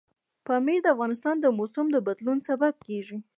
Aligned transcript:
پامیر 0.45 0.79
د 0.83 0.87
افغانستان 0.95 1.35
د 1.39 1.45
موسم 1.57 1.85
د 1.91 1.97
بدلون 2.07 2.37
سبب 2.47 2.73
کېږي. 2.85 3.17